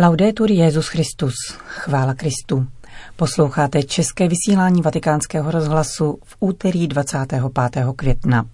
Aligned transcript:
Laudetur 0.00 0.50
Jezus 0.50 0.88
Christus, 0.88 1.34
chvála 1.66 2.14
Kristu. 2.14 2.66
Posloucháte 3.16 3.82
české 3.82 4.28
vysílání 4.28 4.82
Vatikánského 4.82 5.50
rozhlasu 5.50 6.18
v 6.24 6.36
úterý 6.40 6.88
25. 6.88 7.84
května. 7.96 8.46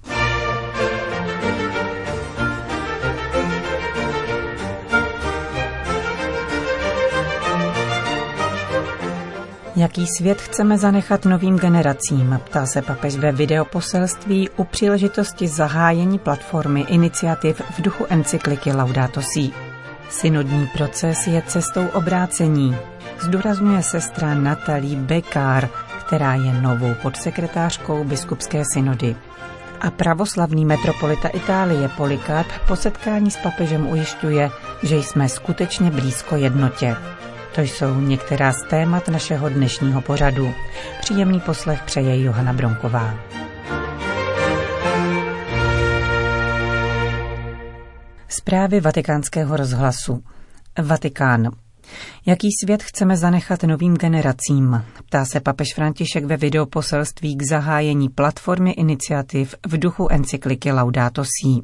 Jaký 9.77 10.07
svět 10.07 10.41
chceme 10.41 10.79
zanechat 10.79 11.25
novým 11.25 11.57
generacím, 11.57 12.41
ptá 12.45 12.67
se 12.67 12.83
papež 12.83 13.17
ve 13.17 13.33
videoposelství 13.33 14.49
u 14.57 14.65
příležitosti 14.65 15.49
zahájení 15.49 16.19
platformy 16.19 16.81
iniciativ 16.81 17.61
v 17.61 17.83
duchu 17.83 18.07
encykliky 18.09 18.73
Laudato 18.73 19.21
Si. 19.23 19.64
Synodní 20.15 20.67
proces 20.67 21.27
je 21.27 21.43
cestou 21.43 21.87
obrácení, 21.87 22.77
zdůrazňuje 23.21 23.83
sestra 23.83 24.35
Natalie 24.35 24.97
Bekár, 24.97 25.69
která 26.07 26.35
je 26.35 26.53
novou 26.53 26.95
podsekretářkou 27.03 28.05
biskupské 28.05 28.63
synody. 28.73 29.17
A 29.81 29.91
pravoslavný 29.91 30.65
metropolita 30.65 31.29
Itálie 31.29 31.89
Polikarp 31.89 32.49
po 32.69 32.77
setkání 32.77 33.31
s 33.31 33.37
papežem 33.37 33.87
ujišťuje, 33.87 34.51
že 34.83 34.97
jsme 34.97 35.29
skutečně 35.29 35.91
blízko 35.91 36.37
jednotě. 36.37 36.97
To 37.55 37.61
jsou 37.61 38.01
některá 38.01 38.53
z 38.53 38.63
témat 38.63 39.09
našeho 39.09 39.49
dnešního 39.49 40.01
pořadu. 40.01 40.55
Příjemný 41.01 41.41
poslech 41.41 41.83
přeje 41.83 42.23
Johana 42.23 42.53
Bronková. 42.53 43.15
Zprávy 48.37 48.81
vatikánského 48.81 49.57
rozhlasu. 49.57 50.23
Vatikán. 50.83 51.51
Jaký 52.27 52.49
svět 52.65 52.83
chceme 52.83 53.17
zanechat 53.17 53.63
novým 53.63 53.95
generacím? 53.95 54.85
Ptá 55.07 55.25
se 55.25 55.41
papež 55.41 55.75
František 55.75 56.25
ve 56.25 56.37
videoposelství 56.37 57.37
k 57.37 57.43
zahájení 57.43 58.09
platformy 58.09 58.71
iniciativ 58.71 59.55
v 59.67 59.79
duchu 59.79 60.09
encykliky 60.11 60.73
Laudato 60.73 61.25
Si. 61.25 61.63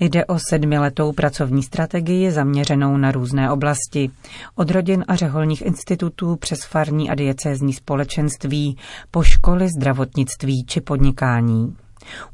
Jde 0.00 0.24
o 0.24 0.38
sedmiletou 0.50 1.12
pracovní 1.12 1.62
strategii 1.62 2.30
zaměřenou 2.30 2.96
na 2.96 3.12
různé 3.12 3.50
oblasti. 3.50 4.10
Od 4.54 4.70
rodin 4.70 5.04
a 5.08 5.16
řeholních 5.16 5.62
institutů 5.62 6.36
přes 6.36 6.64
farní 6.64 7.10
a 7.10 7.14
diecézní 7.14 7.72
společenství, 7.72 8.76
po 9.10 9.22
školy, 9.22 9.68
zdravotnictví 9.68 10.64
či 10.66 10.80
podnikání. 10.80 11.76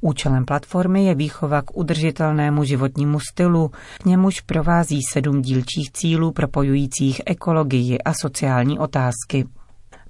Účelem 0.01 0.45
platformy 0.45 1.05
je 1.05 1.15
výchova 1.15 1.63
k 1.63 1.77
udržitelnému 1.77 2.65
životnímu 2.65 3.21
stylu, 3.21 3.71
k 4.03 4.05
němuž 4.05 4.41
provází 4.41 5.01
sedm 5.13 5.43
dílčích 5.43 5.93
cílů 5.93 6.33
propojujících 6.33 7.23
ekologii 7.27 7.99
a 7.99 8.13
sociální 8.15 8.79
otázky. 8.79 9.45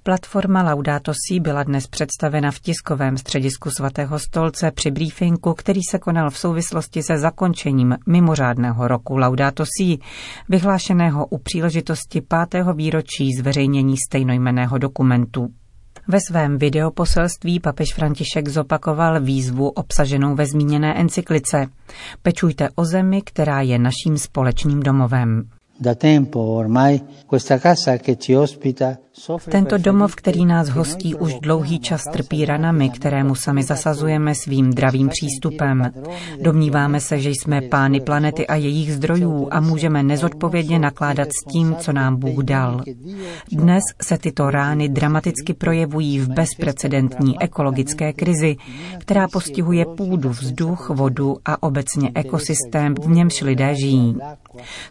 Platforma 0.05 0.63
Laudato 0.63 1.13
Si 1.13 1.39
byla 1.39 1.63
dnes 1.63 1.87
představena 1.87 2.51
v 2.51 2.59
tiskovém 2.59 3.17
středisku 3.17 3.69
svatého 3.69 4.19
stolce 4.19 4.71
při 4.71 4.91
briefingu, 4.91 5.53
který 5.53 5.81
se 5.89 5.99
konal 5.99 6.29
v 6.29 6.37
souvislosti 6.37 7.03
se 7.03 7.17
zakončením 7.17 7.97
mimořádného 8.07 8.87
roku 8.87 9.17
Laudato 9.17 9.63
Si, 9.65 9.97
vyhlášeného 10.49 11.25
u 11.25 11.37
příležitosti 11.37 12.21
pátého 12.21 12.73
výročí 12.73 13.33
zveřejnění 13.37 13.95
stejnojmeného 13.97 14.77
dokumentu. 14.77 15.49
Ve 16.07 16.19
svém 16.27 16.57
videoposelství 16.57 17.59
papež 17.59 17.93
František 17.93 18.47
zopakoval 18.47 19.21
výzvu 19.21 19.69
obsaženou 19.69 20.35
ve 20.35 20.45
zmíněné 20.45 20.93
encyklice. 20.93 21.67
Pečujte 22.21 22.69
o 22.75 22.85
zemi, 22.85 23.21
která 23.21 23.61
je 23.61 23.79
naším 23.79 24.17
společným 24.17 24.79
domovem. 24.79 25.49
Tento 29.49 29.77
domov, 29.77 30.15
který 30.15 30.45
nás 30.45 30.69
hostí 30.69 31.15
už 31.15 31.33
dlouhý 31.39 31.79
čas, 31.79 32.03
trpí 32.03 32.45
ranami, 32.45 32.89
kterému 32.89 33.35
sami 33.35 33.63
zasazujeme 33.63 34.35
svým 34.35 34.69
dravým 34.69 35.09
přístupem. 35.09 35.91
Domníváme 36.41 36.99
se, 36.99 37.19
že 37.19 37.29
jsme 37.29 37.61
pány 37.61 38.01
planety 38.01 38.47
a 38.47 38.55
jejich 38.55 38.93
zdrojů 38.93 39.47
a 39.51 39.59
můžeme 39.59 40.03
nezodpovědně 40.03 40.79
nakládat 40.79 41.27
s 41.29 41.51
tím, 41.51 41.75
co 41.79 41.93
nám 41.93 42.15
Bůh 42.15 42.43
dal. 42.43 42.81
Dnes 43.51 43.83
se 44.01 44.17
tyto 44.17 44.49
rány 44.49 44.89
dramaticky 44.89 45.53
projevují 45.53 46.19
v 46.19 46.29
bezprecedentní 46.29 47.41
ekologické 47.41 48.13
krizi, 48.13 48.55
která 48.97 49.27
postihuje 49.27 49.85
půdu, 49.85 50.29
vzduch, 50.29 50.89
vodu 50.89 51.37
a 51.45 51.63
obecně 51.63 52.11
ekosystém, 52.15 52.95
v 52.95 53.07
němž 53.07 53.41
lidé 53.41 53.75
žijí. 53.75 54.17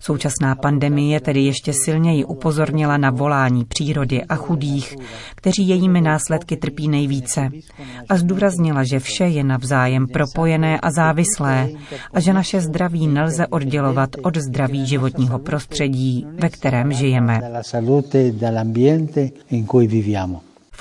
Současná 0.01 0.55
pandemie 0.55 1.21
tedy 1.21 1.41
ještě 1.41 1.73
silněji 1.85 2.25
upozornila 2.25 2.97
na 2.97 3.11
volání 3.11 3.65
přírody 3.65 4.25
a 4.25 4.35
chudých, 4.35 4.97
kteří 5.35 5.69
jejími 5.69 6.01
následky 6.01 6.57
trpí 6.57 6.89
nejvíce. 6.89 7.49
A 8.09 8.17
zdůraznila, 8.17 8.85
že 8.85 8.99
vše 8.99 9.25
je 9.25 9.45
navzájem 9.45 10.07
propojené 10.07 10.81
a 10.81 10.91
závislé 10.91 11.69
a 12.13 12.21
že 12.21 12.33
naše 12.33 12.61
zdraví 12.61 13.07
nelze 13.07 13.47
oddělovat 13.47 14.11
od 14.23 14.37
zdraví 14.37 14.87
životního 14.87 15.39
prostředí, 15.39 16.27
ve 16.39 16.49
kterém 16.49 16.93
žijeme. 16.93 17.41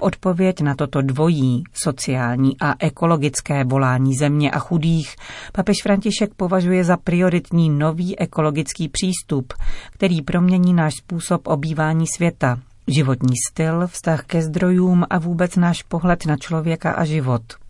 Odpověď 0.01 0.61
na 0.61 0.75
toto 0.75 1.01
dvojí, 1.01 1.63
sociální 1.73 2.59
a 2.61 2.73
ekologické 2.79 3.63
volání 3.63 4.15
země 4.15 4.51
a 4.51 4.59
chudých, 4.59 5.15
papež 5.51 5.77
František 5.83 6.33
považuje 6.33 6.83
za 6.83 6.97
prioritní 6.97 7.69
nový 7.69 8.19
ekologický 8.19 8.89
přístup, 8.89 9.53
který 9.91 10.21
promění 10.21 10.73
náš 10.73 10.95
způsob 10.95 11.47
obývání 11.47 12.07
světa, 12.07 12.59
životní 12.87 13.35
styl, 13.49 13.87
vztah 13.87 14.25
ke 14.25 14.41
zdrojům 14.41 15.05
a 15.09 15.19
vůbec 15.19 15.55
náš 15.55 15.83
pohled 15.83 16.25
na 16.25 16.37
člověka 16.37 16.91
a 16.91 17.05
život. 17.05 17.60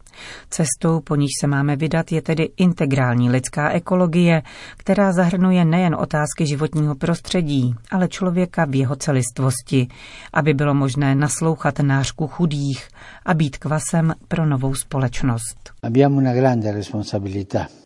Cestou, 0.49 0.99
po 0.99 1.15
níž 1.15 1.29
se 1.41 1.47
máme 1.47 1.75
vydat, 1.75 2.11
je 2.11 2.21
tedy 2.21 2.49
integrální 2.57 3.29
lidská 3.29 3.69
ekologie, 3.69 4.41
která 4.77 5.11
zahrnuje 5.11 5.65
nejen 5.65 5.95
otázky 5.95 6.47
životního 6.47 6.95
prostředí, 6.95 7.75
ale 7.91 8.07
člověka 8.07 8.65
v 8.65 8.75
jeho 8.75 8.95
celistvosti, 8.95 9.87
aby 10.33 10.53
bylo 10.53 10.73
možné 10.73 11.15
naslouchat 11.15 11.79
nářku 11.79 12.27
chudých 12.27 12.87
a 13.25 13.33
být 13.33 13.57
kvasem 13.57 14.13
pro 14.27 14.45
novou 14.45 14.75
společnost. 14.75 15.71
Abbiamo 15.83 16.17
una 16.17 16.33
grande 16.33 16.71
responsabilità. 16.71 17.80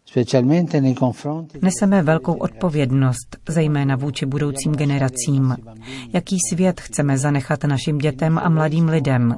Neseme 1.61 2.03
velkou 2.03 2.33
odpovědnost, 2.33 3.37
zejména 3.49 3.95
vůči 3.95 4.25
budoucím 4.25 4.71
generacím. 4.71 5.55
Jaký 6.13 6.37
svět 6.49 6.81
chceme 6.81 7.17
zanechat 7.17 7.63
našim 7.63 7.97
dětem 7.97 8.37
a 8.43 8.49
mladým 8.49 8.89
lidem? 8.89 9.37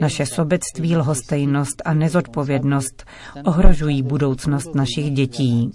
Naše 0.00 0.26
sobectví, 0.26 0.96
lhostejnost 0.96 1.82
a 1.84 1.94
nezodpovědnost 1.94 3.04
ohrožují 3.44 4.02
budoucnost 4.02 4.74
našich 4.74 5.10
dětí. 5.10 5.72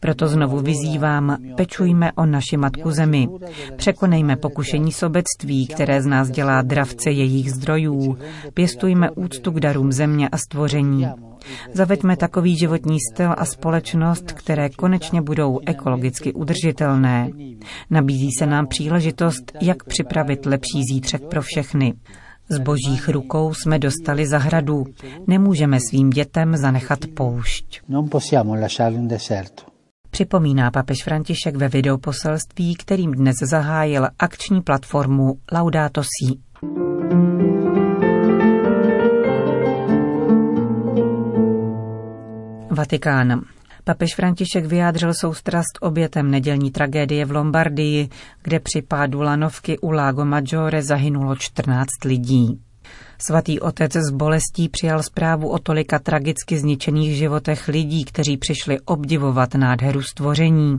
Proto 0.00 0.28
znovu 0.28 0.58
vyzývám, 0.58 1.36
pečujme 1.56 2.12
o 2.12 2.26
naši 2.26 2.56
matku 2.56 2.90
zemi. 2.90 3.28
Překonejme 3.76 4.36
pokušení 4.36 4.92
sobectví, 4.92 5.66
které 5.66 6.02
z 6.02 6.06
nás 6.06 6.30
dělá 6.30 6.62
dravce 6.62 7.10
jejich 7.10 7.52
zdrojů. 7.52 8.18
Pěstujme 8.54 9.10
úctu 9.10 9.50
k 9.50 9.60
darům 9.60 9.92
země 9.92 10.28
a 10.28 10.38
stvoření. 10.38 11.06
Zaveďme 11.72 12.16
takový 12.16 12.56
životní 12.58 12.96
styl 13.12 13.34
a 13.38 13.44
společnost, 13.44 14.32
které 14.32 14.70
konečně 14.70 15.22
budou 15.22 15.58
ekologicky 15.66 16.32
udržitelné. 16.32 17.30
Nabízí 17.90 18.28
se 18.38 18.46
nám 18.46 18.66
příležitost, 18.66 19.52
jak 19.60 19.84
připravit 19.84 20.46
lepší 20.46 20.82
zítřek 20.92 21.22
pro 21.22 21.42
všechny. 21.42 21.94
Z 22.52 22.58
božích 22.58 23.08
rukou 23.08 23.54
jsme 23.54 23.78
dostali 23.78 24.26
zahradu. 24.26 24.84
Nemůžeme 25.26 25.78
svým 25.80 26.10
dětem 26.10 26.56
zanechat 26.56 26.98
poušť. 27.14 27.80
Připomíná 30.10 30.70
papež 30.70 31.04
František 31.04 31.56
ve 31.56 31.68
videoposelství, 31.68 32.74
kterým 32.74 33.12
dnes 33.12 33.36
zahájil 33.42 34.08
akční 34.18 34.62
platformu 34.62 35.38
Laudato 35.52 36.02
Si. 36.02 36.38
Vatikán. 42.70 43.42
Papež 43.84 44.14
František 44.14 44.66
vyjádřil 44.66 45.14
soustrast 45.14 45.78
obětem 45.80 46.30
nedělní 46.30 46.70
tragédie 46.70 47.24
v 47.24 47.30
Lombardii, 47.30 48.08
kde 48.42 48.60
při 48.60 48.82
pádu 48.82 49.20
lanovky 49.20 49.78
u 49.78 49.90
Lago 49.90 50.24
Maggiore 50.24 50.82
zahynulo 50.82 51.36
14 51.36 51.88
lidí. 52.04 52.60
Svatý 53.18 53.60
otec 53.60 53.92
z 53.92 54.10
bolestí 54.10 54.68
přijal 54.68 55.02
zprávu 55.02 55.48
o 55.48 55.58
tolika 55.58 55.98
tragicky 55.98 56.58
zničených 56.58 57.16
životech 57.16 57.68
lidí, 57.68 58.04
kteří 58.04 58.36
přišli 58.36 58.80
obdivovat 58.80 59.54
nádheru 59.54 60.02
stvoření. 60.02 60.78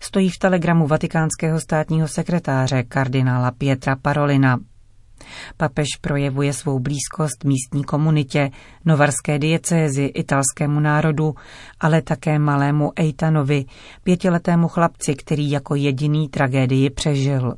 Stojí 0.00 0.28
v 0.28 0.38
telegramu 0.38 0.86
vatikánského 0.86 1.60
státního 1.60 2.08
sekretáře 2.08 2.82
kardinála 2.82 3.50
Pietra 3.50 3.96
Parolina. 3.96 4.58
Papež 5.56 5.88
projevuje 6.00 6.52
svou 6.52 6.78
blízkost 6.78 7.44
místní 7.44 7.84
komunitě, 7.84 8.50
novarské 8.84 9.38
diecézi, 9.38 10.04
italskému 10.04 10.80
národu, 10.80 11.34
ale 11.80 12.02
také 12.02 12.38
malému 12.38 12.92
Eitanovi, 12.96 13.64
pětiletému 14.04 14.68
chlapci, 14.68 15.14
který 15.14 15.50
jako 15.50 15.74
jediný 15.74 16.28
tragédii 16.28 16.90
přežil. 16.90 17.54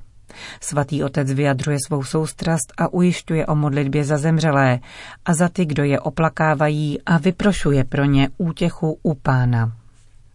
Svatý 0.60 1.04
otec 1.04 1.32
vyjadřuje 1.32 1.78
svou 1.86 2.02
soustrast 2.02 2.72
a 2.78 2.92
ujišťuje 2.92 3.46
o 3.46 3.54
modlitbě 3.54 4.04
za 4.04 4.18
zemřelé 4.18 4.78
a 5.24 5.34
za 5.34 5.48
ty, 5.48 5.66
kdo 5.66 5.84
je 5.84 6.00
oplakávají 6.00 7.02
a 7.06 7.18
vyprošuje 7.18 7.84
pro 7.84 8.04
ně 8.04 8.28
útěchu 8.38 8.98
u 9.02 9.14
pána. 9.14 9.83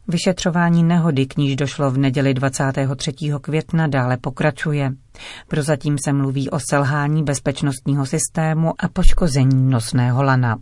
Vyšetřování 0.10 0.84
nehody, 0.84 1.26
k 1.26 1.38
níž 1.38 1.56
došlo 1.56 1.92
v 1.92 1.98
neděli 1.98 2.34
23. 2.34 3.14
května, 3.42 3.88
dále 3.88 4.18
pokračuje. 4.18 4.92
Prozatím 5.48 5.98
se 6.06 6.14
mluví 6.14 6.50
o 6.50 6.60
selhání 6.70 7.24
bezpečnostního 7.24 8.06
systému 8.06 8.74
a 8.80 8.88
poškození 8.88 9.70
nosného 9.70 10.24
lana. 10.24 10.58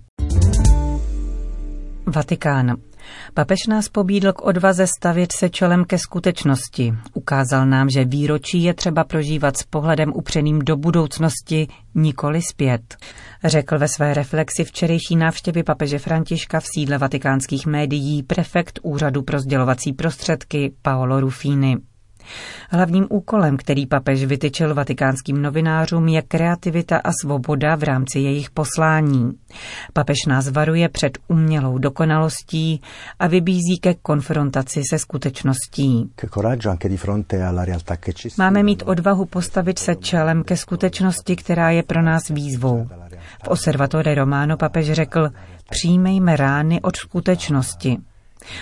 Vatikán. 2.06 2.87
Papež 3.34 3.68
nás 3.68 3.90
pobídl 3.90 4.34
k 4.34 4.42
odvaze 4.42 4.88
stavět 4.98 5.32
se 5.32 5.50
čelem 5.50 5.86
ke 5.86 5.98
skutečnosti. 5.98 6.94
Ukázal 7.14 7.66
nám, 7.66 7.90
že 7.90 8.06
výročí 8.06 8.64
je 8.64 8.74
třeba 8.74 9.04
prožívat 9.04 9.58
s 9.58 9.64
pohledem 9.64 10.12
upřeným 10.16 10.60
do 10.60 10.78
budoucnosti, 10.78 11.68
nikoli 11.96 12.42
zpět. 12.42 12.96
Řekl 13.44 13.78
ve 13.78 13.88
své 13.88 14.14
reflexi 14.14 14.64
včerejší 14.64 15.16
návštěvy 15.16 15.64
papeže 15.64 16.00
Františka 16.00 16.60
v 16.60 16.66
sídle 16.76 16.98
vatikánských 16.98 17.66
médií 17.66 18.24
prefekt 18.24 18.80
Úřadu 18.84 19.22
pro 19.22 19.40
sdělovací 19.40 19.94
prostředky 19.94 20.74
Paolo 20.82 21.20
Rufini. 21.20 21.78
Hlavním 22.70 23.08
úkolem, 23.10 23.58
který 23.58 23.86
papež 23.86 24.26
vytyčil 24.26 24.76
vatikánským 24.76 25.42
novinářům, 25.42 26.08
je 26.08 26.22
kreativita 26.22 26.98
a 26.98 27.12
svoboda 27.22 27.76
v 27.76 27.84
rámci 27.84 28.20
jejich 28.20 28.50
poslání. 28.50 29.32
Papež 29.94 30.18
nás 30.28 30.50
varuje 30.50 30.90
před 30.90 31.18
umělou 31.28 31.78
dokonalostí 31.78 32.82
a 33.20 33.28
vybízí 33.28 33.80
ke 33.82 33.94
konfrontaci 33.94 34.82
se 34.90 35.00
skutečností. 35.00 36.12
Máme 38.38 38.64
mít 38.64 38.84
odvahu 38.86 39.26
postavit 39.26 39.80
se 39.80 39.96
čelem 39.96 40.44
ke 40.44 40.58
skutečnosti, 40.58 41.36
která 41.36 41.70
je 41.70 41.84
pro 41.84 42.02
nás 42.02 42.30
výzvou. 42.30 42.88
V 43.44 43.48
Observatore 43.48 44.16
Romano 44.16 44.58
papež 44.58 44.92
řekl, 44.92 45.30
přijmejme 45.70 46.36
rány 46.36 46.82
od 46.82 46.96
skutečnosti. 46.96 47.98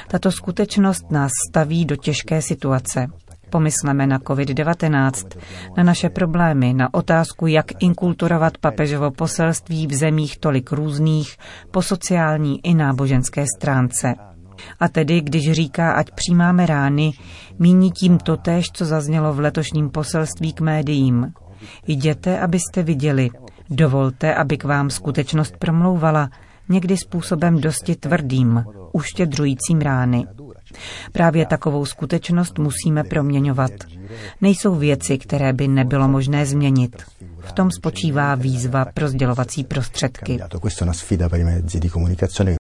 Tato 0.07 0.31
skutečnost 0.31 1.11
nás 1.11 1.31
staví 1.49 1.85
do 1.85 1.95
těžké 1.95 2.41
situace. 2.41 3.07
Pomysleme 3.55 4.07
na 4.07 4.19
COVID-19, 4.19 5.39
na 5.77 5.83
naše 5.83 6.09
problémy, 6.09 6.73
na 6.73 6.93
otázku, 6.93 7.47
jak 7.47 7.83
inkulturovat 7.83 8.57
papežovo 8.57 9.11
poselství 9.11 9.87
v 9.87 9.93
zemích 9.93 10.37
tolik 10.37 10.71
různých 10.71 11.37
po 11.71 11.81
sociální 11.81 12.59
i 12.63 12.73
náboženské 12.73 13.45
stránce. 13.57 14.15
A 14.79 14.87
tedy, 14.87 15.21
když 15.21 15.51
říká, 15.51 15.91
ať 15.91 16.11
přijímáme 16.15 16.65
rány, 16.65 17.11
míní 17.59 17.91
tím 17.91 18.17
totéž, 18.17 18.65
co 18.73 18.85
zaznělo 18.85 19.33
v 19.33 19.39
letošním 19.39 19.89
poselství 19.89 20.53
k 20.53 20.61
médiím. 20.61 21.33
Jděte, 21.87 22.39
abyste 22.39 22.83
viděli. 22.83 23.29
Dovolte, 23.69 24.35
aby 24.35 24.57
k 24.57 24.63
vám 24.63 24.89
skutečnost 24.89 25.57
promlouvala, 25.57 26.29
někdy 26.69 26.97
způsobem 26.97 27.61
dosti 27.61 27.95
tvrdým, 27.95 28.63
uštědrujícím 28.93 29.81
rány. 29.81 30.25
Právě 31.11 31.45
takovou 31.45 31.85
skutečnost 31.85 32.59
musíme 32.59 33.03
proměňovat. 33.03 33.71
Nejsou 34.41 34.75
věci, 34.75 35.17
které 35.17 35.53
by 35.53 35.67
nebylo 35.67 36.07
možné 36.07 36.45
změnit. 36.45 37.03
V 37.39 37.51
tom 37.51 37.71
spočívá 37.71 38.35
výzva 38.35 38.85
pro 38.93 39.07
sdělovací 39.07 39.63
prostředky. 39.63 40.39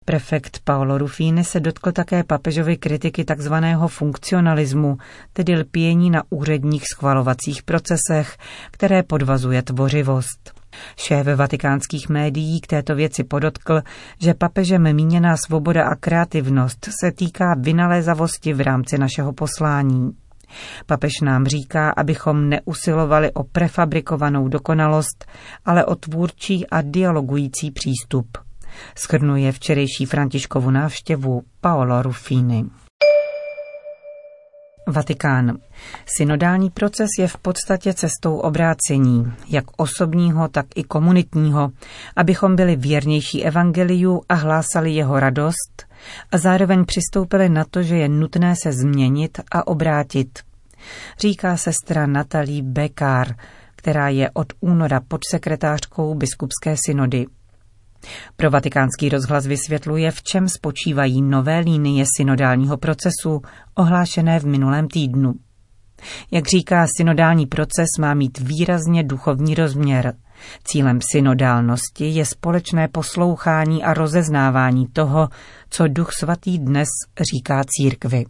Prefekt 0.05 0.59
Paolo 0.63 0.97
Rufini 0.97 1.43
se 1.43 1.59
dotkl 1.59 1.91
také 1.91 2.23
papežovy 2.23 2.77
kritiky 2.77 3.25
tzv. 3.25 3.53
funkcionalismu, 3.87 4.97
tedy 5.33 5.55
lpění 5.57 6.09
na 6.09 6.23
úředních 6.29 6.83
schvalovacích 6.93 7.63
procesech, 7.63 8.37
které 8.71 9.03
podvazuje 9.03 9.61
tvořivost. 9.61 10.58
Šéf 10.97 11.27
vatikánských 11.35 12.09
médií 12.09 12.61
k 12.61 12.67
této 12.67 12.95
věci 12.95 13.23
podotkl, 13.23 13.81
že 14.21 14.33
papežem 14.33 14.93
míněná 14.95 15.37
svoboda 15.37 15.87
a 15.87 15.95
kreativnost 15.95 16.89
se 17.01 17.11
týká 17.11 17.55
vynalézavosti 17.59 18.53
v 18.53 18.61
rámci 18.61 18.97
našeho 18.97 19.33
poslání. 19.33 20.11
Papež 20.85 21.13
nám 21.21 21.45
říká, 21.45 21.93
abychom 21.97 22.49
neusilovali 22.49 23.31
o 23.33 23.43
prefabrikovanou 23.43 24.47
dokonalost, 24.47 25.25
ale 25.65 25.85
o 25.85 25.95
tvůrčí 25.95 26.67
a 26.67 26.81
dialogující 26.81 27.71
přístup. 27.71 28.37
Schrnuje 28.95 29.51
včerejší 29.51 30.05
Františkovu 30.05 30.71
návštěvu 30.71 31.41
Paolo 31.61 32.01
Ruffini. 32.01 32.65
Vatikán. 34.91 35.57
Synodální 36.17 36.69
proces 36.69 37.07
je 37.19 37.27
v 37.27 37.37
podstatě 37.37 37.93
cestou 37.93 38.37
obrácení, 38.37 39.33
jak 39.49 39.65
osobního, 39.77 40.47
tak 40.47 40.65
i 40.75 40.83
komunitního, 40.83 41.71
abychom 42.15 42.55
byli 42.55 42.75
věrnější 42.75 43.45
evangeliu 43.45 44.21
a 44.29 44.33
hlásali 44.33 44.91
jeho 44.91 45.19
radost 45.19 45.85
a 46.31 46.37
zároveň 46.37 46.85
přistoupili 46.85 47.49
na 47.49 47.65
to, 47.71 47.83
že 47.83 47.97
je 47.97 48.09
nutné 48.09 48.55
se 48.63 48.71
změnit 48.73 49.39
a 49.51 49.67
obrátit. 49.67 50.39
Říká 51.19 51.57
sestra 51.57 52.07
Natalie 52.07 52.63
Bekár, 52.63 53.35
která 53.75 54.09
je 54.09 54.29
od 54.33 54.53
února 54.59 54.99
podsekretářkou 55.07 56.15
biskupské 56.15 56.75
synody. 56.85 57.25
Pro 58.35 58.49
vatikánský 58.49 59.09
rozhlas 59.09 59.47
vysvětluje, 59.47 60.11
v 60.11 60.23
čem 60.23 60.49
spočívají 60.49 61.21
nové 61.21 61.59
línie 61.59 62.05
synodálního 62.17 62.77
procesu, 62.77 63.41
ohlášené 63.75 64.39
v 64.39 64.45
minulém 64.45 64.87
týdnu. 64.87 65.33
Jak 66.31 66.47
říká, 66.47 66.85
synodální 66.97 67.45
proces 67.45 67.87
má 67.99 68.13
mít 68.13 68.39
výrazně 68.39 69.03
duchovní 69.03 69.55
rozměr– 69.55 70.13
Cílem 70.63 70.99
synodálnosti 71.11 72.05
je 72.05 72.25
společné 72.25 72.87
poslouchání 72.87 73.83
a 73.83 73.93
rozeznávání 73.93 74.87
toho, 74.93 75.27
co 75.69 75.87
Duch 75.87 76.11
Svatý 76.11 76.59
dnes 76.59 76.87
říká 77.33 77.61
církvi. 77.67 78.23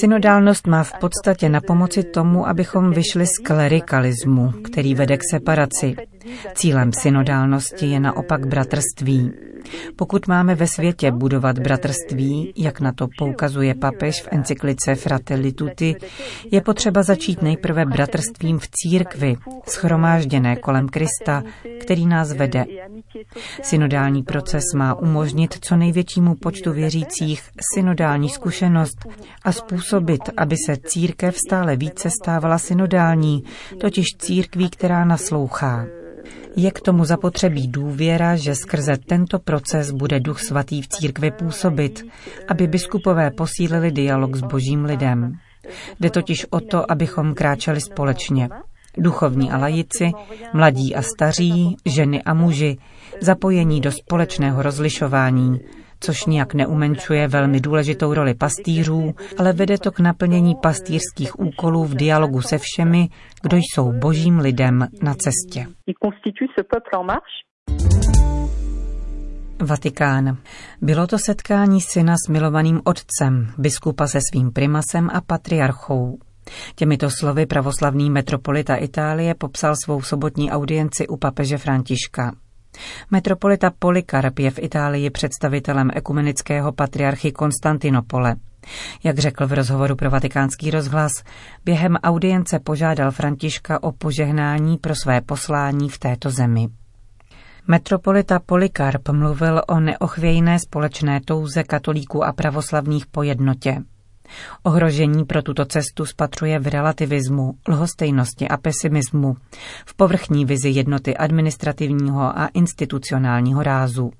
Synodálnost 0.00 0.66
má 0.66 0.84
v 0.84 0.92
podstatě 1.00 1.48
na 1.48 1.60
pomoci 1.66 2.02
tomu, 2.02 2.48
abychom 2.48 2.90
vyšli 2.90 3.26
z 3.26 3.38
klerikalismu, 3.44 4.50
který 4.64 4.94
vede 4.94 5.16
k 5.16 5.20
separaci. 5.30 5.96
Cílem 6.54 6.92
synodálnosti 6.92 7.86
je 7.86 8.00
naopak 8.00 8.46
bratrství. 8.46 9.32
Pokud 9.96 10.26
máme 10.28 10.54
ve 10.54 10.66
světě 10.66 11.10
budovat 11.10 11.58
bratrství, 11.58 12.52
jak 12.56 12.80
na 12.80 12.92
to 12.92 13.08
poukazuje 13.18 13.74
papež 13.74 14.22
v 14.22 14.28
encyklice 14.30 14.94
Fratelli 14.94 15.52
Tutti, 15.52 15.96
je 16.50 16.60
potřeba 16.60 17.02
začít 17.02 17.42
nejprve 17.42 17.84
bratrstvím 17.84 18.58
v 18.58 18.68
církvi, 18.70 19.36
schromážděné 19.66 20.56
kolem 20.56 20.88
Krista, 20.88 21.42
který 21.80 22.06
nás 22.06 22.32
vede. 22.32 22.64
Synodální 23.62 24.22
proces 24.22 24.64
má 24.76 24.94
umožnit 24.94 25.58
co 25.60 25.76
největšímu 25.76 26.34
počtu 26.34 26.72
věřících 26.72 27.42
synodální 27.74 28.28
zkušenost 28.28 28.96
a 29.44 29.52
způsobit, 29.52 30.22
aby 30.36 30.56
se 30.66 30.76
církev 30.76 31.36
stále 31.46 31.76
více 31.76 32.10
stávala 32.10 32.58
synodální, 32.58 33.44
totiž 33.80 34.06
církví, 34.18 34.70
která 34.70 35.04
naslouchá. 35.04 35.86
Je 36.56 36.70
k 36.70 36.80
tomu 36.80 37.04
zapotřebí 37.04 37.68
důvěra, 37.68 38.36
že 38.36 38.54
skrze 38.54 38.92
tento 39.06 39.38
proces 39.38 39.90
bude 39.90 40.20
Duch 40.20 40.40
Svatý 40.40 40.82
v 40.82 40.88
církvi 40.88 41.30
působit, 41.30 42.04
aby 42.48 42.66
biskupové 42.66 43.30
posílili 43.30 43.90
dialog 43.90 44.36
s 44.36 44.40
božím 44.40 44.84
lidem. 44.84 45.32
Jde 46.00 46.10
totiž 46.10 46.46
o 46.50 46.60
to, 46.60 46.90
abychom 46.90 47.34
kráčeli 47.34 47.80
společně. 47.80 48.48
Duchovní 48.98 49.50
a 49.50 49.58
lajici, 49.58 50.10
mladí 50.54 50.94
a 50.94 51.02
staří, 51.02 51.76
ženy 51.86 52.22
a 52.22 52.34
muži, 52.34 52.78
zapojení 53.20 53.80
do 53.80 53.92
společného 53.92 54.62
rozlišování, 54.62 55.60
což 56.02 56.26
nijak 56.26 56.54
neumenčuje 56.54 57.28
velmi 57.28 57.60
důležitou 57.60 58.14
roli 58.14 58.34
pastýřů, 58.34 59.14
ale 59.38 59.52
vede 59.52 59.78
to 59.78 59.90
k 59.90 60.00
naplnění 60.00 60.54
pastýřských 60.62 61.40
úkolů 61.40 61.84
v 61.84 61.94
dialogu 61.94 62.40
se 62.40 62.58
všemi, 62.58 63.08
kdo 63.42 63.56
jsou 63.56 63.92
božím 63.92 64.38
lidem 64.38 64.88
na 65.02 65.14
cestě. 65.14 65.66
Vatikán. 69.62 70.36
Bylo 70.80 71.06
to 71.06 71.18
setkání 71.18 71.80
syna 71.80 72.14
s 72.26 72.28
milovaným 72.28 72.80
otcem, 72.84 73.46
biskupa 73.58 74.06
se 74.06 74.18
svým 74.32 74.52
primasem 74.52 75.10
a 75.12 75.20
patriarchou. 75.20 76.18
Těmito 76.74 77.10
slovy 77.10 77.46
pravoslavný 77.46 78.10
metropolita 78.10 78.76
Itálie 78.76 79.34
popsal 79.34 79.74
svou 79.84 80.02
sobotní 80.02 80.50
audienci 80.50 81.08
u 81.08 81.16
papeže 81.16 81.58
Františka. 81.58 82.32
Metropolita 83.10 83.72
Polikarp 83.78 84.38
je 84.38 84.50
v 84.50 84.58
Itálii 84.58 85.10
představitelem 85.10 85.90
ekumenického 85.94 86.72
patriarchy 86.72 87.32
Konstantinopole. 87.32 88.36
Jak 89.04 89.18
řekl 89.18 89.46
v 89.46 89.52
rozhovoru 89.52 89.96
pro 89.96 90.10
vatikánský 90.10 90.70
rozhlas, 90.70 91.12
během 91.64 91.96
audience 91.96 92.58
požádal 92.58 93.10
Františka 93.10 93.82
o 93.82 93.92
požehnání 93.92 94.78
pro 94.78 94.94
své 94.94 95.20
poslání 95.20 95.88
v 95.88 95.98
této 95.98 96.30
zemi. 96.30 96.68
Metropolita 97.68 98.38
Polikarp 98.38 99.08
mluvil 99.08 99.62
o 99.68 99.80
neochvějné 99.80 100.58
společné 100.58 101.20
touze 101.24 101.62
katolíků 101.64 102.24
a 102.24 102.32
pravoslavných 102.32 103.06
po 103.06 103.22
jednotě. 103.22 103.82
Ohrožení 104.62 105.24
pro 105.24 105.42
tuto 105.42 105.64
cestu 105.64 106.06
spatřuje 106.06 106.58
v 106.58 106.66
relativismu, 106.66 107.54
lhostejnosti 107.68 108.48
a 108.48 108.56
pesimismu, 108.56 109.36
v 109.86 109.94
povrchní 109.94 110.44
vizi 110.44 110.68
jednoty 110.68 111.16
administrativního 111.16 112.38
a 112.38 112.46
institucionálního 112.46 113.62
rázu. 113.62 114.12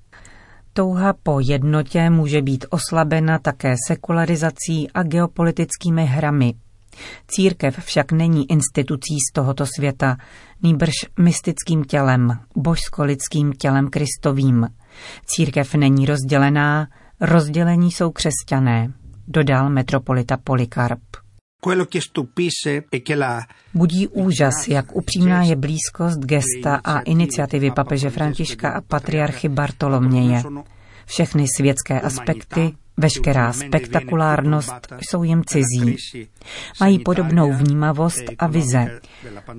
Touha 0.72 1.14
po 1.22 1.40
jednotě 1.40 2.10
může 2.10 2.42
být 2.42 2.64
oslabena 2.70 3.38
také 3.38 3.74
sekularizací 3.88 4.90
a 4.90 5.02
geopolitickými 5.02 6.06
hrami. 6.06 6.54
Církev 7.28 7.78
však 7.78 8.12
není 8.12 8.50
institucí 8.50 9.16
z 9.30 9.32
tohoto 9.32 9.66
světa, 9.76 10.16
nýbrž 10.62 10.92
mystickým 11.18 11.84
tělem, 11.84 12.38
božsko-lidským 12.56 13.52
tělem 13.52 13.90
Kristovým. 13.90 14.68
Církev 15.26 15.74
není 15.74 16.06
rozdělená, 16.06 16.88
rozdělení 17.20 17.90
jsou 17.90 18.10
křesťané, 18.10 18.92
dodal 19.32 19.70
metropolita 19.70 20.36
Polikarp. 20.36 21.00
Budí 23.74 24.08
úžas, 24.08 24.68
jak 24.68 24.96
upřímná 24.96 25.42
je 25.42 25.56
blízkost 25.56 26.18
gesta 26.18 26.80
a 26.84 26.98
iniciativy 27.00 27.70
papeže 27.70 28.10
Františka 28.10 28.70
a 28.70 28.80
patriarchy 28.80 29.48
Bartoloměje. 29.48 30.42
Všechny 31.06 31.46
světské 31.56 32.00
aspekty, 32.00 32.72
Veškerá 33.02 33.52
spektakulárnost 33.52 34.92
jsou 35.00 35.22
jim 35.22 35.42
cizí. 35.46 35.96
Mají 36.80 36.98
podobnou 36.98 37.52
vnímavost 37.52 38.24
a 38.38 38.46
vize. 38.46 39.00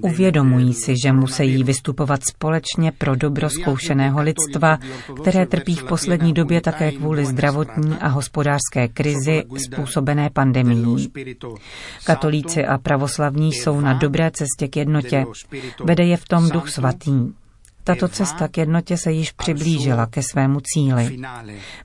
Uvědomují 0.01 0.73
si, 0.73 0.95
že 1.03 1.12
musí 1.12 1.63
vystupovat 1.63 2.19
společně 2.23 2.91
pro 2.91 3.15
dobro 3.15 3.50
zkoušeného 3.50 4.21
lidstva, 4.21 4.77
které 5.21 5.45
trpí 5.45 5.75
v 5.75 5.83
poslední 5.83 6.33
době 6.33 6.62
také 6.62 6.91
kvůli 6.91 7.25
zdravotní 7.25 7.97
a 7.97 8.07
hospodářské 8.07 8.88
krizi 8.88 9.43
způsobené 9.65 10.29
pandemií. 10.29 11.12
Katolíci 12.05 12.65
a 12.65 12.77
pravoslavní 12.77 13.53
jsou 13.53 13.79
na 13.79 13.93
dobré 13.93 14.31
cestě 14.31 14.67
k 14.67 14.77
jednotě. 14.77 15.25
Vede 15.83 16.03
je 16.03 16.17
v 16.17 16.25
tom 16.25 16.50
duch 16.50 16.69
svatý. 16.69 17.42
Tato 17.83 18.07
cesta 18.07 18.47
k 18.47 18.57
jednotě 18.57 18.97
se 18.97 19.11
již 19.11 19.31
přiblížila 19.31 20.05
ke 20.05 20.21
svému 20.23 20.59
cíli. 20.63 21.19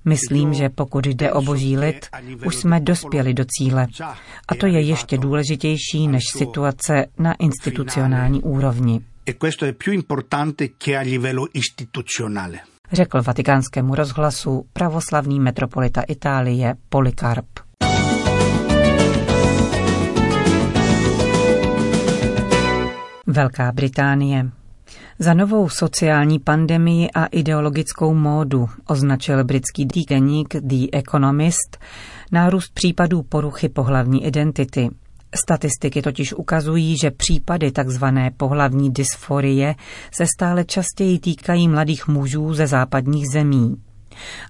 Myslím, 0.04 0.54
že 0.54 0.68
pokud 0.68 1.06
jde 1.06 1.32
o 1.32 1.42
boží 1.42 1.78
lid, 1.78 2.06
už 2.46 2.56
jsme 2.56 2.80
dospěli 2.80 3.34
do 3.34 3.44
cíle. 3.48 3.86
A 4.48 4.54
to 4.54 4.66
je 4.66 4.80
ještě 4.80 5.18
důležitější 5.18 6.08
než 6.08 6.24
situace 6.36 7.06
na 7.18 7.34
institucionální 7.34 8.42
úrovni. 8.42 9.00
Řekl 12.92 13.22
vatikánskému 13.22 13.94
rozhlasu 13.94 14.64
pravoslavný 14.72 15.40
metropolita 15.40 16.02
Itálie 16.08 16.74
Polikarp. 16.88 17.46
Velká 23.26 23.72
Británie. 23.72 24.50
Za 25.20 25.34
novou 25.34 25.68
sociální 25.68 26.38
pandemii 26.38 27.10
a 27.10 27.26
ideologickou 27.26 28.14
módu 28.14 28.68
označil 28.86 29.44
britský 29.44 29.86
týdeník 29.86 30.56
The 30.60 30.86
Economist 30.92 31.78
nárůst 32.32 32.74
případů 32.74 33.22
poruchy 33.22 33.68
pohlavní 33.68 34.26
identity. 34.26 34.88
Statistiky 35.44 36.02
totiž 36.02 36.32
ukazují, 36.32 36.96
že 36.98 37.10
případy 37.10 37.72
tzv. 37.72 38.04
pohlavní 38.36 38.90
dysforie 38.90 39.74
se 40.14 40.26
stále 40.36 40.64
častěji 40.64 41.18
týkají 41.18 41.68
mladých 41.68 42.08
mužů 42.08 42.54
ze 42.54 42.66
západních 42.66 43.28
zemí. 43.32 43.76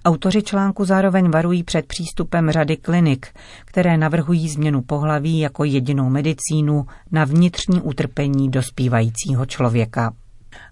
Autoři 0.05 0.43
článku 0.43 0.85
zároveň 0.85 1.31
varují 1.31 1.63
před 1.63 1.85
přístupem 1.85 2.51
řady 2.51 2.77
klinik, 2.77 3.27
které 3.65 3.97
navrhují 3.97 4.49
změnu 4.49 4.81
pohlaví 4.81 5.39
jako 5.39 5.63
jedinou 5.63 6.09
medicínu 6.09 6.85
na 7.11 7.25
vnitřní 7.25 7.81
utrpení 7.81 8.49
dospívajícího 8.49 9.45
člověka. 9.45 10.13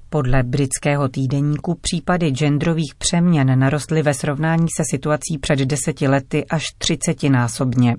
Podle 0.09 0.43
britského 0.43 1.07
týdeníku 1.07 1.75
případy 1.81 2.31
genderových 2.31 2.95
přeměn 2.97 3.59
narostly 3.59 4.01
ve 4.01 4.13
srovnání 4.13 4.67
se 4.77 4.83
situací 4.91 5.37
před 5.37 5.59
deseti 5.59 6.07
lety 6.07 6.45
až 6.45 6.63
třicetinásobně. 6.77 7.95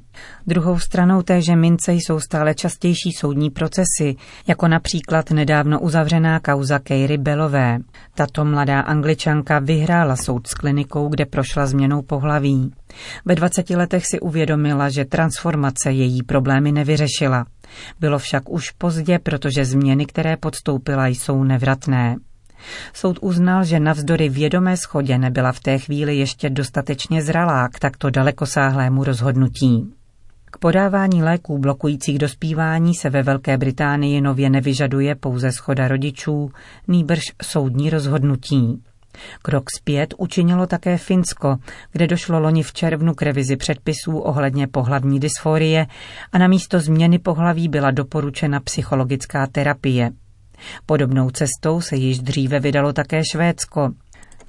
Druhou 0.47 0.79
stranou 0.79 1.23
téže 1.23 1.57
mince 1.57 1.93
jsou 1.93 2.21
stále 2.21 2.55
častější 2.55 3.13
soudní 3.13 3.51
procesy, 3.51 4.17
jako 4.47 4.69
například 4.69 5.31
nedávno 5.31 5.81
uzavřená 5.81 6.41
kauza 6.41 6.79
Keiry 6.79 7.19
Belové. 7.19 7.79
Tato 8.15 8.45
mladá 8.45 8.81
angličanka 8.81 9.59
vyhrála 9.59 10.17
soud 10.17 10.47
s 10.47 10.55
klinikou, 10.55 11.09
kde 11.09 11.27
prošla 11.27 11.67
změnou 11.67 12.03
pohlaví. 12.03 12.73
Ve 13.25 13.35
20 13.35 13.71
letech 13.71 14.07
si 14.07 14.21
uvědomila, 14.21 14.89
že 14.89 15.05
transformace 15.05 15.93
její 15.93 16.23
problémy 16.23 16.73
nevyřešila. 16.73 17.45
Bylo 18.01 18.19
však 18.19 18.51
už 18.51 18.71
pozdě, 18.71 19.19
protože 19.19 19.65
změny, 19.65 20.07
které 20.07 20.37
podstoupila, 20.37 21.07
jsou 21.07 21.45
nevratné. 21.45 22.17
Soud 22.93 23.19
uznal, 23.23 23.65
že 23.65 23.81
navzdory 23.81 24.29
vědomé 24.29 24.77
schodě 24.77 25.19
nebyla 25.19 25.53
v 25.53 25.61
té 25.61 25.79
chvíli 25.79 26.17
ještě 26.17 26.51
dostatečně 26.51 27.23
zralá 27.23 27.69
k 27.69 27.79
takto 27.79 28.11
dalekosáhlému 28.11 29.05
rozhodnutí. 29.05 29.95
K 30.51 30.59
podávání 30.59 31.23
léků 31.23 31.59
blokujících 31.59 32.19
dospívání 32.19 32.95
se 32.95 33.11
ve 33.11 33.23
Velké 33.23 33.59
Británii 33.59 34.21
nově 34.21 34.51
nevyžaduje 34.51 35.15
pouze 35.15 35.53
schoda 35.53 35.89
rodičů, 35.89 36.51
nýbrž 36.89 37.23
soudní 37.43 37.91
rozhodnutí. 37.91 38.83
Krok 39.43 39.65
zpět 39.79 40.15
učinilo 40.19 40.67
také 40.67 40.97
Finsko, 40.97 41.57
kde 41.93 42.07
došlo 42.07 42.41
loni 42.41 42.63
v 42.63 42.73
červnu 42.73 43.15
k 43.15 43.23
revizi 43.23 43.57
předpisů 43.57 44.19
ohledně 44.19 44.67
pohlavní 44.67 45.21
dysforie 45.21 45.87
a 46.33 46.39
na 46.39 46.49
místo 46.49 46.81
změny 46.81 47.19
pohlaví 47.19 47.69
byla 47.69 47.91
doporučena 47.91 48.61
psychologická 48.61 49.47
terapie. 49.47 50.11
Podobnou 50.87 51.31
cestou 51.31 51.81
se 51.81 51.97
již 51.97 52.19
dříve 52.19 52.61
vydalo 52.61 52.93
také 52.93 53.23
Švédsko. 53.33 53.91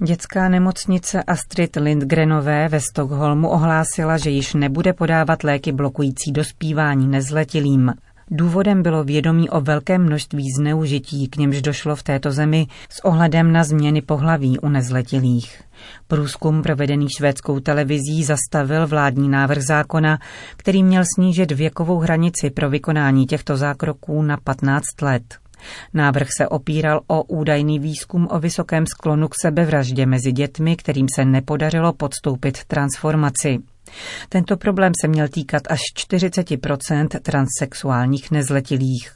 Dětská 0.04 0.50
nemocnice 0.50 1.24
Astrid 1.24 1.76
Lindgrenové 1.76 2.68
ve 2.68 2.80
Stockholmu 2.80 3.50
ohlásila, 3.50 4.18
že 4.18 4.30
již 4.30 4.54
nebude 4.54 4.94
podávat 4.94 5.44
léky 5.44 5.72
blokující 5.72 6.32
dospívání 6.32 7.08
nezletilým. 7.08 7.94
Důvodem 8.32 8.84
bylo 8.84 9.04
vědomí 9.04 9.50
o 9.50 9.62
velkém 9.62 10.04
množství 10.04 10.46
zneužití, 10.60 11.28
k 11.28 11.38
němž 11.38 11.62
došlo 11.62 11.96
v 11.96 12.04
této 12.04 12.32
zemi 12.32 12.68
s 12.90 13.06
ohledem 13.06 13.52
na 13.52 13.64
změny 13.64 14.02
pohlaví 14.02 14.60
u 14.60 14.70
nezletilých. 14.70 15.62
Průzkum 16.08 16.62
provedený 16.62 17.08
švédskou 17.18 17.60
televizí 17.60 18.24
zastavil 18.24 18.88
vládní 18.88 19.30
návrh 19.30 19.62
zákona, 19.68 20.20
který 20.58 20.84
měl 20.84 21.04
snížit 21.16 21.52
věkovou 21.52 22.00
hranici 22.00 22.50
pro 22.50 22.70
vykonání 22.70 23.26
těchto 23.26 23.58
zákroků 23.58 24.22
na 24.22 24.38
15 24.44 24.84
let. 25.02 25.38
Návrh 25.94 26.28
se 26.38 26.48
opíral 26.48 27.02
o 27.08 27.24
údajný 27.24 27.80
výzkum 27.80 28.28
o 28.32 28.40
vysokém 28.40 28.86
sklonu 28.88 29.28
k 29.28 29.36
sebevraždě 29.42 30.06
mezi 30.06 30.32
dětmi, 30.32 30.76
kterým 30.76 31.08
se 31.16 31.26
nepodařilo 31.26 31.94
podstoupit 31.94 32.64
transformaci. 32.64 33.60
Tento 34.30 34.58
problém 34.58 34.92
se 35.02 35.08
měl 35.08 35.28
týkat 35.28 35.64
až 35.70 35.80
40% 35.98 37.08
transsexuálních 37.20 38.32
nezletilých. 38.32 39.12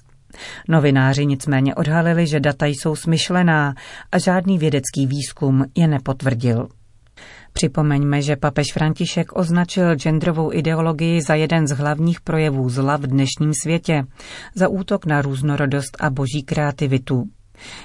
Novináři 0.70 1.25
nicméně 1.25 1.75
odhalili, 1.75 2.27
že 2.27 2.39
data 2.39 2.65
jsou 2.65 2.96
smyšlená 2.96 3.75
a 4.12 4.20
žádný 4.20 4.58
vědecký 4.58 5.08
výzkum 5.08 5.65
je 5.75 5.88
nepotvrdil. 5.88 6.68
Připomeňme, 7.53 8.22
že 8.22 8.36
papež 8.36 8.74
František 8.74 9.36
označil 9.36 9.96
genderovou 9.96 10.53
ideologii 10.53 11.22
za 11.22 11.36
jeden 11.36 11.68
z 11.68 11.72
hlavních 11.72 12.22
projevů 12.22 12.70
zla 12.70 12.98
v 12.98 13.08
dnešním 13.08 13.53
světě, 13.62 14.03
za 14.56 14.68
útok 14.68 15.06
na 15.06 15.22
různorodost 15.22 15.98
a 16.00 16.10
boží 16.10 16.44
kreativitu. 16.46 17.24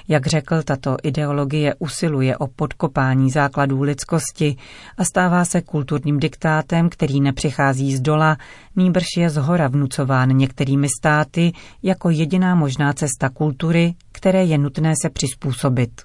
Jak 0.07 0.27
řekl, 0.27 0.63
tato 0.63 0.97
ideologie 1.03 1.75
usiluje 1.79 2.37
o 2.37 2.47
podkopání 2.47 3.31
základů 3.31 3.81
lidskosti 3.81 4.55
a 4.97 5.03
stává 5.03 5.45
se 5.45 5.61
kulturním 5.61 6.19
diktátem, 6.19 6.89
který 6.89 7.21
nepřichází 7.21 7.95
z 7.95 8.01
dola, 8.01 8.37
nýbrž 8.75 9.05
je 9.17 9.29
zhora 9.29 9.67
vnucován 9.67 10.29
některými 10.29 10.87
státy 10.99 11.51
jako 11.83 12.09
jediná 12.09 12.55
možná 12.55 12.93
cesta 12.93 13.29
kultury, 13.29 13.93
které 14.11 14.43
je 14.43 14.57
nutné 14.57 14.93
se 15.01 15.09
přizpůsobit. 15.09 16.01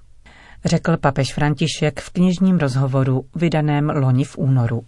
Řekl 0.65 0.97
papež 0.97 1.35
František 1.35 2.01
v 2.01 2.11
knižním 2.11 2.59
rozhovoru 2.59 3.25
vydaném 3.35 3.91
loni 3.91 4.25
v 4.25 4.39
únoru. 4.39 4.83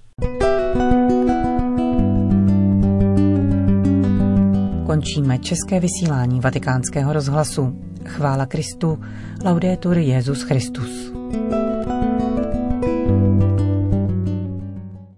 Končíme 4.87 5.39
české 5.39 5.81
vysílání 5.81 6.41
vatikánského 6.41 7.13
rozhlasu. 7.13 7.83
Chvála 8.07 8.47
Kristu, 8.47 8.99
laudetur 9.45 9.99
Jezus 9.99 10.43
Christus. 10.43 11.13